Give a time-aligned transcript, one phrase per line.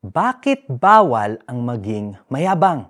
[0.00, 2.88] Bakit bawal ang maging mayabang?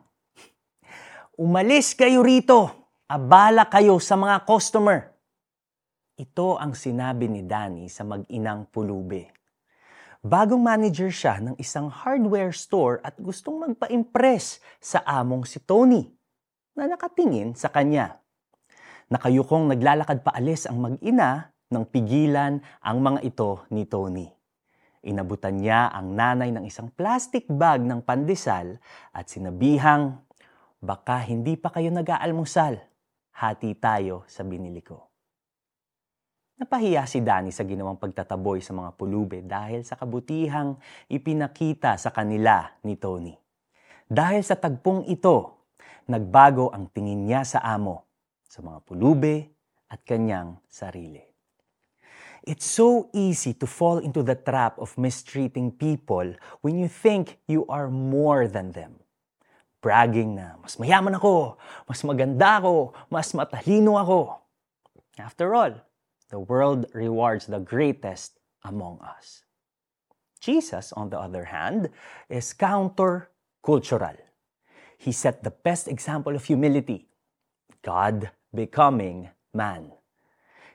[1.34, 2.71] Umalis kayo rito.
[3.10, 5.10] Abala kayo sa mga customer.
[6.15, 9.27] Ito ang sinabi ni Danny sa mag-inang pulube.
[10.23, 16.07] Bagong manager siya ng isang hardware store at gustong magpa-impress sa among si Tony
[16.79, 18.23] na nakatingin sa kanya.
[19.11, 24.39] Nakayukong naglalakad paalis ang mag-ina nang pigilan ang mga ito ni Tony.
[25.01, 28.77] Inabutan niya ang nanay ng isang plastic bag ng pandesal
[29.17, 30.21] at sinabihang,
[30.76, 32.76] baka hindi pa kayo nag-aalmusal.
[33.32, 35.00] Hati tayo sa binili ko.
[36.60, 40.76] Napahiya si Danny sa ginawang pagtataboy sa mga pulube dahil sa kabutihang
[41.09, 43.32] ipinakita sa kanila ni Tony.
[44.04, 45.64] Dahil sa tagpong ito,
[46.04, 48.04] nagbago ang tingin niya sa amo,
[48.45, 49.48] sa mga pulube
[49.88, 51.29] at kanyang sarili.
[52.44, 57.66] It's so easy to fall into the trap of mistreating people when you think you
[57.68, 58.96] are more than them.
[59.80, 61.56] Bragging na, mas mayaman ako,
[61.88, 64.41] mas maganda ako, mas matalino ako.
[65.17, 65.73] After all,
[66.28, 69.45] the world rewards the greatest among us.
[70.41, 71.89] Jesus, on the other hand,
[72.28, 74.17] is counter-cultural.
[74.97, 77.09] He set the best example of humility,
[77.81, 79.93] God becoming man.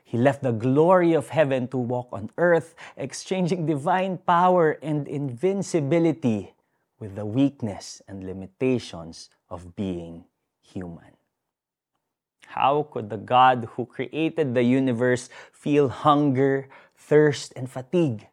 [0.06, 6.54] He left the glory of heaven to walk on earth, exchanging divine power and invincibility
[7.00, 10.24] with the weakness and limitations of being
[10.62, 11.18] human.
[12.46, 18.28] How could the God who created the universe feel hunger, thirst, and fatigue?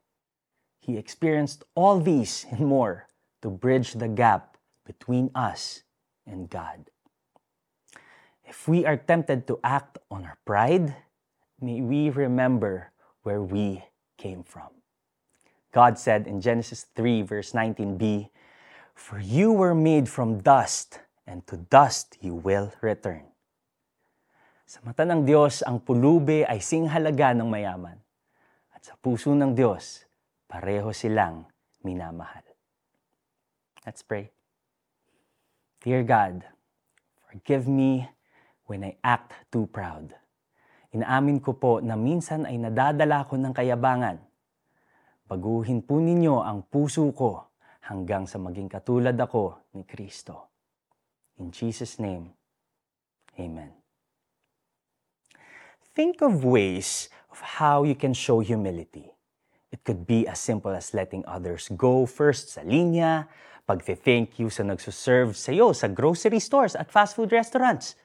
[0.79, 3.07] He experienced all these and more
[3.41, 5.81] to bridge the gap between us
[6.27, 6.91] and God.
[8.45, 10.95] If we are tempted to act on our pride,
[11.59, 12.91] may we remember
[13.23, 13.83] where we
[14.17, 14.69] came from.
[15.73, 18.29] God said in Genesis 3, verse 19b,
[18.93, 23.25] For you were made from dust, and to dust you will return.
[24.69, 27.97] Sa mata ng Diyos, ang pulube ay singhalaga ng mayaman.
[28.73, 30.05] At sa puso ng Diyos,
[30.45, 31.49] pareho silang
[31.81, 32.45] minamahal.
[33.85, 34.31] Let's pray.
[35.83, 36.47] Dear God,
[37.27, 38.07] forgive me
[38.65, 40.15] when I act too proud.
[40.93, 44.21] Inaamin ko po na minsan ay nadadala ko ng kayabangan.
[45.25, 47.49] Baguhin po ninyo ang puso ko
[47.89, 50.53] hanggang sa maging katulad ako ni Kristo.
[51.41, 52.29] In Jesus' name,
[53.39, 53.73] Amen.
[55.93, 59.09] Think of ways of how you can show humility.
[59.71, 63.25] It could be as simple as letting others go first sa linya,
[63.65, 67.97] pagte-thank you sa nagsuserve sa iyo sa grocery stores at fast food restaurants,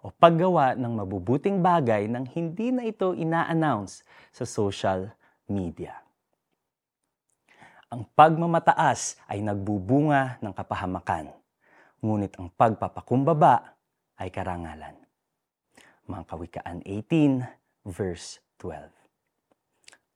[0.00, 4.00] o paggawa ng mabubuting bagay nang hindi na ito ina-announce
[4.32, 5.12] sa social
[5.44, 6.00] media.
[7.90, 11.34] Ang pagmamataas ay nagbubunga ng kapahamakan,
[11.98, 13.76] ngunit ang pagpapakumbaba
[14.16, 14.94] ay karangalan.
[16.06, 17.44] Mga Kawikaan 18,
[17.82, 18.88] verse 12.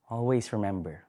[0.06, 1.02] Always remember,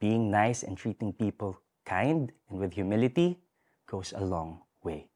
[0.00, 3.36] being nice and treating people kind and with humility
[3.84, 5.11] goes a long way.